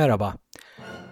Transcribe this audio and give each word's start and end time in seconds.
Merhaba. 0.00 0.34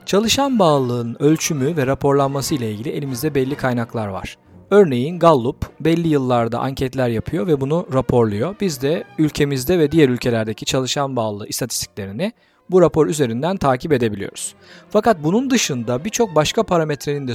Çalışan 0.06 0.58
bağlılığın 0.58 1.16
ölçümü 1.20 1.76
ve 1.76 1.86
raporlanması 1.86 2.54
ile 2.54 2.70
ilgili 2.70 2.88
elimizde 2.88 3.34
belli 3.34 3.54
kaynaklar 3.54 4.08
var. 4.08 4.36
Örneğin 4.70 5.18
Gallup 5.18 5.70
belli 5.80 6.08
yıllarda 6.08 6.60
anketler 6.60 7.08
yapıyor 7.08 7.46
ve 7.46 7.60
bunu 7.60 7.86
raporluyor. 7.92 8.54
Biz 8.60 8.82
de 8.82 9.04
ülkemizde 9.18 9.78
ve 9.78 9.92
diğer 9.92 10.08
ülkelerdeki 10.08 10.64
çalışan 10.64 11.16
bağlılığı 11.16 11.46
istatistiklerini 11.46 12.32
bu 12.70 12.82
rapor 12.82 13.06
üzerinden 13.06 13.56
takip 13.56 13.92
edebiliyoruz. 13.92 14.54
Fakat 14.90 15.24
bunun 15.24 15.50
dışında 15.50 16.04
birçok 16.04 16.34
başka 16.34 16.62
parametrenin 16.62 17.28
de 17.28 17.32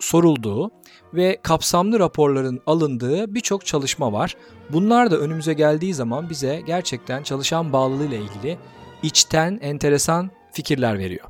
sorulduğu 0.00 0.70
ve 1.14 1.38
kapsamlı 1.42 1.98
raporların 1.98 2.60
alındığı 2.66 3.34
birçok 3.34 3.66
çalışma 3.66 4.12
var. 4.12 4.36
Bunlar 4.70 5.10
da 5.10 5.18
önümüze 5.18 5.52
geldiği 5.52 5.94
zaman 5.94 6.30
bize 6.30 6.62
gerçekten 6.66 7.22
çalışan 7.22 7.72
bağlılığı 7.72 8.06
ile 8.06 8.18
ilgili 8.18 8.58
içten 9.02 9.58
enteresan 9.62 10.30
fikirler 10.52 10.98
veriyor. 10.98 11.26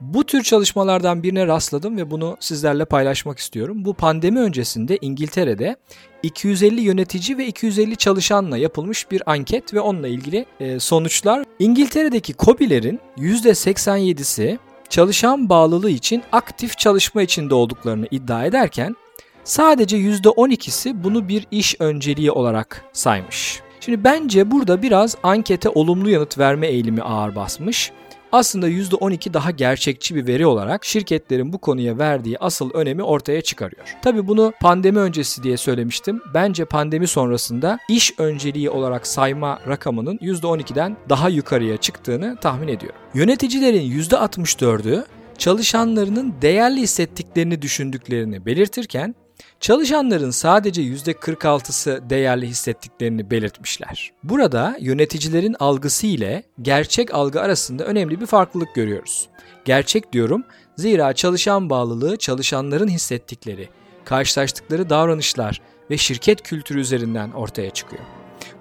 Bu 0.00 0.24
tür 0.24 0.42
çalışmalardan 0.42 1.22
birine 1.22 1.46
rastladım 1.46 1.96
ve 1.96 2.10
bunu 2.10 2.36
sizlerle 2.40 2.84
paylaşmak 2.84 3.38
istiyorum. 3.38 3.84
Bu 3.84 3.94
pandemi 3.94 4.40
öncesinde 4.40 4.98
İngiltere'de 5.00 5.76
250 6.22 6.80
yönetici 6.80 7.38
ve 7.38 7.46
250 7.46 7.96
çalışanla 7.96 8.56
yapılmış 8.56 9.10
bir 9.10 9.22
anket 9.26 9.74
ve 9.74 9.80
onunla 9.80 10.08
ilgili 10.08 10.46
e, 10.60 10.80
sonuçlar. 10.80 11.44
İngiltere'deki 11.58 12.34
COBİ'lerin 12.38 13.00
%87'si 13.18 14.58
çalışan 14.88 15.48
bağlılığı 15.48 15.90
için 15.90 16.22
aktif 16.32 16.78
çalışma 16.78 17.22
içinde 17.22 17.54
olduklarını 17.54 18.06
iddia 18.10 18.44
ederken 18.44 18.96
sadece 19.44 19.96
%12'si 19.96 21.04
bunu 21.04 21.28
bir 21.28 21.46
iş 21.50 21.76
önceliği 21.80 22.30
olarak 22.30 22.84
saymış. 22.92 23.60
Şimdi 23.80 24.04
bence 24.04 24.50
burada 24.50 24.82
biraz 24.82 25.16
ankete 25.22 25.68
olumlu 25.68 26.10
yanıt 26.10 26.38
verme 26.38 26.66
eğilimi 26.66 27.02
ağır 27.02 27.36
basmış 27.36 27.92
aslında 28.34 28.68
%12 28.68 29.34
daha 29.34 29.50
gerçekçi 29.50 30.14
bir 30.14 30.26
veri 30.26 30.46
olarak 30.46 30.84
şirketlerin 30.84 31.52
bu 31.52 31.58
konuya 31.58 31.98
verdiği 31.98 32.38
asıl 32.38 32.70
önemi 32.70 33.02
ortaya 33.02 33.40
çıkarıyor. 33.40 33.96
Tabi 34.02 34.28
bunu 34.28 34.52
pandemi 34.60 34.98
öncesi 34.98 35.42
diye 35.42 35.56
söylemiştim. 35.56 36.22
Bence 36.34 36.64
pandemi 36.64 37.06
sonrasında 37.06 37.78
iş 37.88 38.14
önceliği 38.18 38.70
olarak 38.70 39.06
sayma 39.06 39.60
rakamının 39.68 40.16
%12'den 40.16 40.96
daha 41.08 41.28
yukarıya 41.28 41.76
çıktığını 41.76 42.36
tahmin 42.40 42.68
ediyorum. 42.68 42.98
Yöneticilerin 43.14 44.00
%64'ü 44.00 45.04
çalışanlarının 45.38 46.34
değerli 46.42 46.80
hissettiklerini 46.80 47.62
düşündüklerini 47.62 48.46
belirtirken 48.46 49.14
Çalışanların 49.60 50.30
sadece 50.30 50.82
%46'sı 50.82 52.02
değerli 52.10 52.46
hissettiklerini 52.46 53.30
belirtmişler. 53.30 54.12
Burada 54.24 54.76
yöneticilerin 54.80 55.56
algısı 55.58 56.06
ile 56.06 56.42
gerçek 56.62 57.14
algı 57.14 57.40
arasında 57.40 57.84
önemli 57.84 58.20
bir 58.20 58.26
farklılık 58.26 58.74
görüyoruz. 58.74 59.28
Gerçek 59.64 60.12
diyorum 60.12 60.44
zira 60.76 61.12
çalışan 61.12 61.70
bağlılığı 61.70 62.16
çalışanların 62.16 62.88
hissettikleri, 62.88 63.68
karşılaştıkları 64.04 64.90
davranışlar 64.90 65.60
ve 65.90 65.96
şirket 65.96 66.42
kültürü 66.42 66.80
üzerinden 66.80 67.30
ortaya 67.32 67.70
çıkıyor. 67.70 68.02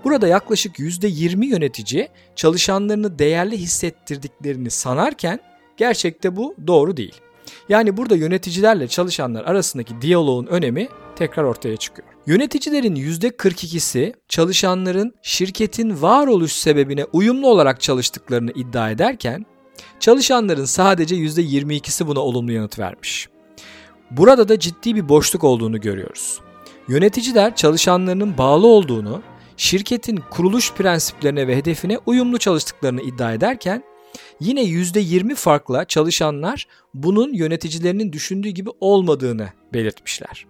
Burada 0.04 0.28
yaklaşık 0.28 0.80
%20 0.80 1.46
yönetici 1.46 2.08
çalışanlarını 2.36 3.20
değerli 3.20 3.58
hissettirdiklerini 3.58 4.70
sanarken 4.70 5.40
gerçekte 5.78 6.36
bu 6.36 6.56
doğru 6.68 6.98
değil. 6.98 7.16
Yani 7.70 7.98
burada 7.98 8.16
yöneticilerle 8.16 8.88
çalışanlar 8.88 9.44
arasındaki 9.44 10.02
diyaloğun 10.02 10.46
önemi 10.46 10.88
tekrar 11.16 11.44
ortaya 11.44 11.78
çıkıyor. 11.78 12.08
Yöneticilerin 12.26 12.96
%42'si 12.96 14.14
çalışanların 14.30 15.14
şirketin 15.22 16.02
varoluş 16.02 16.52
sebebine 16.52 17.06
uyumlu 17.06 17.48
olarak 17.48 17.82
çalıştıklarını 17.82 18.52
iddia 18.52 18.92
ederken 18.92 19.46
çalışanların 20.00 20.66
sadece 20.66 21.16
%22'si 21.16 22.08
buna 22.08 22.20
olumlu 22.20 22.52
yanıt 22.52 22.80
vermiş. 22.80 23.30
Burada 24.12 24.50
da 24.50 24.60
ciddi 24.60 24.96
bir 24.96 25.10
boşluk 25.10 25.44
olduğunu 25.44 25.82
görüyoruz. 25.82 26.40
Yöneticiler 26.88 27.56
çalışanlarının 27.56 28.38
bağlı 28.38 28.68
olduğunu, 28.68 29.22
şirketin 29.58 30.20
kuruluş 30.30 30.74
prensiplerine 30.74 31.48
ve 31.48 31.58
hedefine 31.58 32.00
uyumlu 32.06 32.38
çalıştıklarını 32.38 33.02
iddia 33.02 33.34
ederken 33.34 33.84
Yine 34.40 34.64
%20 34.64 35.36
farkla 35.36 35.86
çalışanlar 35.86 36.68
bunun 36.94 37.34
yöneticilerinin 37.34 38.14
düşündüğü 38.14 38.50
gibi 38.50 38.70
olmadığını 38.80 39.50
belirtmişler. 39.74 40.46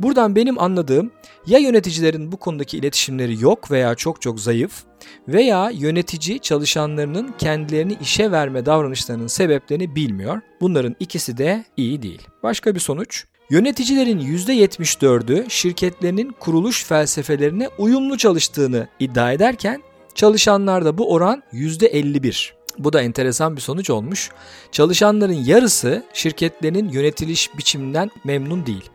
Buradan 0.00 0.36
benim 0.36 0.58
anladığım 0.58 1.10
ya 1.46 1.58
yöneticilerin 1.58 2.32
bu 2.32 2.36
konudaki 2.36 2.78
iletişimleri 2.78 3.42
yok 3.42 3.70
veya 3.70 3.94
çok 3.94 4.22
çok 4.22 4.40
zayıf 4.40 4.84
veya 5.28 5.70
yönetici 5.70 6.38
çalışanlarının 6.38 7.34
kendilerini 7.38 7.96
işe 8.00 8.30
verme 8.30 8.66
davranışlarının 8.66 9.26
sebeplerini 9.26 9.96
bilmiyor. 9.96 10.40
Bunların 10.60 10.96
ikisi 11.00 11.38
de 11.38 11.64
iyi 11.76 12.02
değil. 12.02 12.22
Başka 12.42 12.74
bir 12.74 12.80
sonuç 12.80 13.24
Yöneticilerin 13.50 14.20
%74'ü 14.20 15.50
şirketlerinin 15.50 16.34
kuruluş 16.40 16.84
felsefelerine 16.84 17.68
uyumlu 17.78 18.18
çalıştığını 18.18 18.88
iddia 18.98 19.32
ederken 19.32 19.82
çalışanlarda 20.14 20.98
bu 20.98 21.12
oran 21.12 21.42
%51. 21.52 22.57
Bu 22.78 22.92
da 22.92 23.02
enteresan 23.02 23.56
bir 23.56 23.60
sonuç 23.60 23.90
olmuş. 23.90 24.30
Çalışanların 24.72 25.44
yarısı 25.44 26.02
şirketlerin 26.12 26.88
yönetiliş 26.88 27.50
biçiminden 27.58 28.10
memnun 28.24 28.66
değil. 28.66 28.90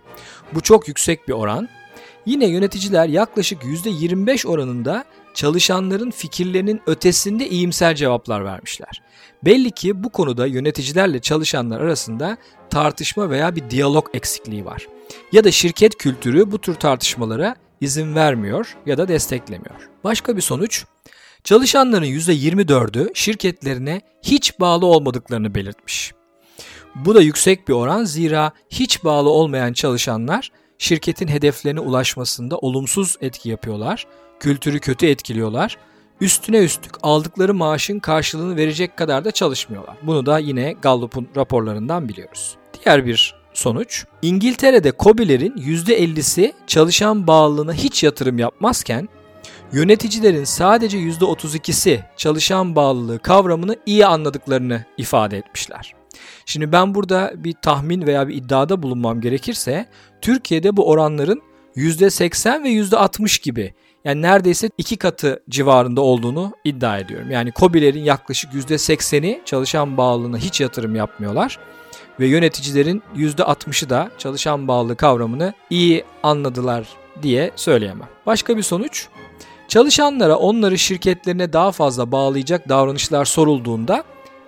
Bu 0.54 0.62
çok 0.62 0.88
yüksek 0.88 1.28
bir 1.28 1.34
oran. 1.34 1.70
Yine 2.26 2.48
yöneticiler 2.48 3.08
yaklaşık 3.08 3.64
%25 3.64 4.48
oranında 4.48 5.06
çalışanların 5.34 6.12
fikirlerinin 6.12 6.82
ötesinde 6.88 7.50
iyimser 7.50 7.96
cevaplar 7.96 8.46
vermişler. 8.46 9.02
Belli 9.46 9.72
ki 9.72 10.04
bu 10.04 10.10
konuda 10.10 10.46
yöneticilerle 10.46 11.20
çalışanlar 11.20 11.82
arasında 11.82 12.38
tartışma 12.70 13.30
veya 13.30 13.56
bir 13.56 13.70
diyalog 13.70 14.08
eksikliği 14.14 14.66
var. 14.66 14.88
Ya 15.32 15.44
da 15.44 15.52
şirket 15.52 15.98
kültürü 15.98 16.52
bu 16.52 16.62
tür 16.62 16.76
tartışmalara 16.76 17.56
izin 17.82 18.16
vermiyor 18.16 18.78
ya 18.86 18.98
da 18.98 19.08
desteklemiyor. 19.08 19.90
Başka 20.04 20.38
bir 20.38 20.42
sonuç 20.42 20.86
Çalışanların 21.44 22.06
%24'ü 22.06 23.12
şirketlerine 23.14 24.02
hiç 24.22 24.60
bağlı 24.60 24.86
olmadıklarını 24.86 25.56
belirtmiş. 25.56 26.14
Bu 26.96 27.16
da 27.16 27.22
yüksek 27.22 27.68
bir 27.68 27.74
oran 27.74 28.04
zira 28.04 28.52
hiç 28.70 29.04
bağlı 29.04 29.30
olmayan 29.30 29.74
çalışanlar 29.74 30.52
şirketin 30.78 31.28
hedeflerine 31.28 31.80
ulaşmasında 31.80 32.58
olumsuz 32.58 33.18
etki 33.22 33.50
yapıyorlar, 33.50 34.08
kültürü 34.40 34.80
kötü 34.80 35.06
etkiliyorlar, 35.06 35.78
üstüne 36.22 36.58
üstlük 36.58 36.94
aldıkları 37.02 37.54
maaşın 37.54 38.00
karşılığını 38.00 38.56
verecek 38.56 38.98
kadar 38.98 39.26
da 39.26 39.32
çalışmıyorlar. 39.32 39.96
Bunu 40.04 40.26
da 40.26 40.40
yine 40.40 40.76
Gallup'un 40.82 41.28
raporlarından 41.36 42.10
biliyoruz. 42.10 42.56
Diğer 42.74 43.06
bir 43.06 43.36
sonuç, 43.54 44.06
İngiltere'de 44.22 44.94
COBİ'lerin 45.00 45.58
%50'si 45.58 46.54
çalışan 46.68 47.28
bağlılığına 47.28 47.74
hiç 47.74 48.04
yatırım 48.04 48.40
yapmazken 48.40 49.10
Yöneticilerin 49.74 50.44
sadece 50.44 50.98
%32'si 50.98 52.00
çalışan 52.18 52.76
bağlılığı 52.76 53.20
kavramını 53.20 53.76
iyi 53.86 54.06
anladıklarını 54.06 54.86
ifade 54.98 55.38
etmişler. 55.38 55.94
Şimdi 56.46 56.72
ben 56.72 56.96
burada 56.96 57.34
bir 57.36 57.54
tahmin 57.54 58.08
veya 58.08 58.28
bir 58.28 58.36
iddiada 58.36 58.84
bulunmam 58.84 59.22
gerekirse 59.22 59.86
Türkiye'de 60.22 60.78
bu 60.78 60.90
oranların 60.90 61.42
%80 61.76 62.64
ve 62.64 62.70
%60 62.70 63.44
gibi 63.44 63.74
yani 64.06 64.22
neredeyse 64.22 64.70
iki 64.78 64.98
katı 64.98 65.44
civarında 65.50 66.02
olduğunu 66.02 66.54
iddia 66.64 66.98
ediyorum. 66.98 67.32
Yani 67.32 67.52
COBİ'lerin 67.56 68.04
yaklaşık 68.04 68.54
%80'i 68.54 69.42
çalışan 69.46 69.98
bağlılığına 69.98 70.38
hiç 70.38 70.62
yatırım 70.62 70.96
yapmıyorlar 70.96 71.60
ve 72.20 72.28
yöneticilerin 72.28 73.04
%60'ı 73.16 73.90
da 73.90 74.12
çalışan 74.18 74.68
bağlılığı 74.68 74.96
kavramını 74.96 75.54
iyi 75.70 76.04
anladılar 76.24 76.88
diye 77.22 77.52
söyleyemem. 77.56 78.10
Başka 78.26 78.58
bir 78.58 78.64
sonuç 78.64 79.08
Çalışanlara 79.74 80.36
onları 80.36 80.78
şirketlerine 80.78 81.54
daha 81.54 81.72
fazla 81.72 82.12
bağlayacak 82.12 82.70
davranışlar 82.70 83.26
sorulduğunda 83.26 84.04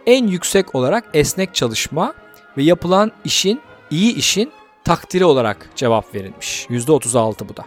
en 0.06 0.28
yüksek 0.28 0.75
olarak 0.75 1.03
esnek 1.13 1.56
çalışma 1.56 2.14
ve 2.58 2.64
yapılan 2.64 3.11
işin, 3.23 3.61
iyi 3.91 4.16
işin 4.16 4.52
takdiri 4.84 5.26
olarak 5.26 5.70
cevap 5.76 6.16
verilmiş. 6.16 6.66
%36 6.70 7.49
bu 7.49 7.58
da. 7.58 7.66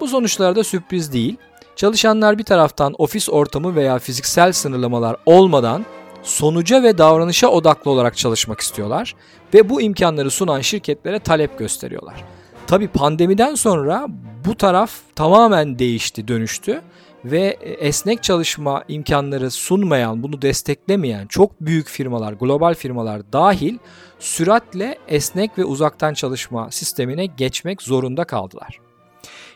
Bu 0.00 0.08
sonuçlar 0.08 0.56
da 0.56 0.64
sürpriz 0.64 1.12
değil. 1.12 1.36
Çalışanlar 1.76 2.38
bir 2.38 2.44
taraftan 2.44 2.94
ofis 2.98 3.28
ortamı 3.28 3.74
veya 3.74 3.98
fiziksel 3.98 4.52
sınırlamalar 4.52 5.16
olmadan 5.26 5.86
sonuca 6.22 6.82
ve 6.82 6.98
davranışa 6.98 7.48
odaklı 7.48 7.90
olarak 7.90 8.16
çalışmak 8.16 8.60
istiyorlar 8.60 9.14
ve 9.54 9.68
bu 9.68 9.82
imkanları 9.82 10.30
sunan 10.30 10.60
şirketlere 10.60 11.18
talep 11.18 11.58
gösteriyorlar. 11.58 12.24
Tabi 12.66 12.88
pandemiden 12.88 13.54
sonra 13.54 14.06
bu 14.44 14.54
taraf 14.54 14.92
tamamen 15.14 15.78
değişti, 15.78 16.28
dönüştü 16.28 16.82
ve 17.24 17.46
esnek 17.60 18.22
çalışma 18.22 18.84
imkanları 18.88 19.50
sunmayan, 19.50 20.22
bunu 20.22 20.42
desteklemeyen 20.42 21.26
çok 21.26 21.60
büyük 21.60 21.88
firmalar, 21.88 22.32
global 22.32 22.74
firmalar 22.74 23.32
dahil 23.32 23.78
süratle 24.18 24.98
esnek 25.08 25.58
ve 25.58 25.64
uzaktan 25.64 26.14
çalışma 26.14 26.70
sistemine 26.70 27.26
geçmek 27.26 27.82
zorunda 27.82 28.24
kaldılar. 28.24 28.78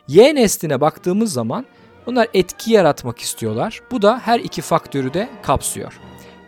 Y 0.09 0.35
nesline 0.35 0.81
baktığımız 0.81 1.32
zaman 1.32 1.67
bunlar 2.06 2.29
etki 2.35 2.73
yaratmak 2.73 3.19
istiyorlar. 3.19 3.81
Bu 3.91 4.02
da 4.02 4.20
her 4.25 4.41
iki 4.41 4.62
faktörü 4.62 5.14
de 5.14 5.29
kapsıyor. 5.43 6.00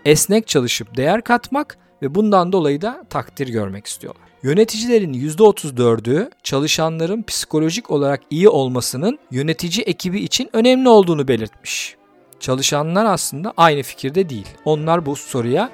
esnek 0.04 0.46
çalışıp 0.46 0.96
değer 0.96 1.22
katmak 1.22 1.78
ve 2.02 2.14
bundan 2.14 2.52
dolayı 2.52 2.82
da 2.82 3.04
takdir 3.10 3.48
görmek 3.48 3.86
istiyorlar. 3.86 4.28
Yöneticilerin 4.42 5.12
%34'ü 5.12 6.30
çalışanların 6.42 7.22
psikolojik 7.22 7.90
olarak 7.90 8.20
iyi 8.30 8.48
olmasının 8.48 9.18
yönetici 9.30 9.84
ekibi 9.84 10.20
için 10.20 10.50
önemli 10.52 10.88
olduğunu 10.88 11.28
belirtmiş. 11.28 11.96
Çalışanlar 12.40 13.04
aslında 13.04 13.52
aynı 13.56 13.82
fikirde 13.82 14.28
değil. 14.28 14.46
Onlar 14.64 15.06
bu 15.06 15.16
soruya 15.16 15.70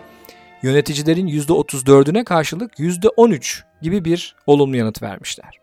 yöneticilerin 0.63 1.29
%34'üne 1.29 2.25
karşılık 2.25 2.79
%13 2.79 3.63
gibi 3.83 4.05
bir 4.05 4.37
olumlu 4.47 4.77
yanıt 4.77 5.03
vermişler. 5.03 5.61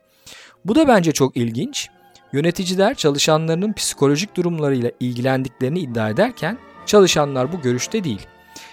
Bu 0.66 0.76
da 0.76 0.88
bence 0.88 1.12
çok 1.12 1.38
ilginç. 1.38 1.90
Yöneticiler 2.34 2.96
çalışanlarının 2.96 3.74
psikolojik 3.74 4.36
durumlarıyla 4.36 4.92
ilgilendiklerini 5.00 5.80
iddia 5.80 6.10
ederken 6.10 6.58
çalışanlar 6.86 7.54
bu 7.54 7.62
görüşte 7.62 8.04
değil. 8.04 8.28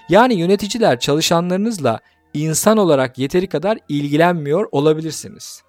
Yani 0.08 0.34
yöneticiler 0.34 1.00
çalışanlarınızla 1.00 2.00
insan 2.34 2.76
olarak 2.76 3.19
yeteri 3.19 3.46
kadar 3.46 3.78
ilgilenmiyor 3.88 4.69
olabilirsiniz. 4.72 5.62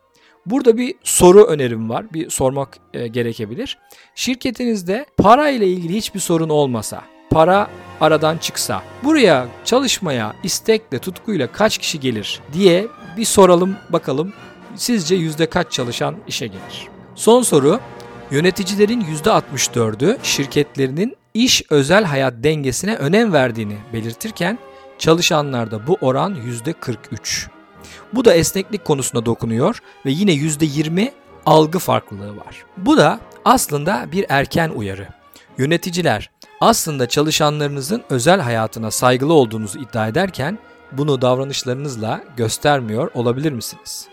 Burada 0.46 0.78
bir 0.78 0.96
soru 1.04 1.44
önerim 1.44 1.90
var. 1.90 2.14
Bir 2.14 2.30
sormak 2.30 2.78
e, 2.94 3.08
gerekebilir. 3.08 3.78
Şirketinizde 4.16 5.06
para 5.18 5.50
ile 5.50 5.68
ilgili 5.68 5.96
hiçbir 5.96 6.20
sorun 6.20 6.50
olmasa, 6.50 7.04
para 7.30 7.68
aradan 8.02 8.38
çıksa, 8.38 8.84
buraya 9.04 9.48
çalışmaya 9.66 10.36
istekle, 10.44 11.00
tutkuyla 11.00 11.52
kaç 11.52 11.78
kişi 11.78 12.00
gelir 12.00 12.40
diye 12.54 12.88
bir 13.18 13.26
soralım 13.26 13.76
bakalım. 13.90 14.34
Sizce 14.76 15.16
yüzde 15.16 15.46
kaç 15.46 15.72
çalışan 15.72 16.16
işe 16.28 16.48
gelir? 16.48 16.88
Son 17.16 17.42
soru. 17.42 17.80
Yöneticilerin 18.32 19.02
%64'ü 19.02 20.18
şirketlerinin 20.24 21.16
iş 21.34 21.64
özel 21.70 22.04
hayat 22.04 22.34
dengesine 22.38 22.96
önem 22.96 23.34
verdiğini 23.34 23.78
belirtirken 23.94 24.60
çalışanlarda 24.98 25.88
bu 25.88 25.98
oran 26.02 26.36
%43. 26.36 27.48
Bu 28.14 28.26
da 28.26 28.34
esneklik 28.34 28.86
konusuna 28.86 29.26
dokunuyor 29.26 29.80
ve 30.06 30.12
yine 30.12 30.32
%20 30.32 31.12
algı 31.46 31.80
farklılığı 31.80 32.38
var. 32.38 32.66
Bu 32.78 32.98
da 32.98 33.20
aslında 33.46 34.12
bir 34.12 34.26
erken 34.30 34.70
uyarı. 34.70 35.08
Yöneticiler 35.58 36.30
aslında 36.62 37.08
çalışanlarınızın 37.10 38.04
özel 38.10 38.40
hayatına 38.40 38.92
saygılı 38.92 39.34
olduğunuzu 39.34 39.80
iddia 39.80 40.08
ederken 40.08 40.60
bunu 40.92 41.22
davranışlarınızla 41.22 42.24
göstermiyor 42.38 43.12
olabilir 43.14 43.52
misiniz? 43.52 44.08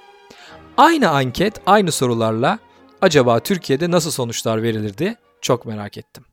Aynı 0.77 1.11
anket, 1.11 1.61
aynı 1.67 1.93
sorularla 1.93 2.59
acaba 3.03 3.41
Türkiye'de 3.41 3.91
nasıl 3.91 4.11
sonuçlar 4.11 4.63
verilirdi? 4.63 5.17
Çok 5.41 5.67
merak 5.67 5.99
ettim. 5.99 6.25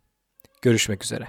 Görüşmek 0.64 1.04
üzere. 1.04 1.28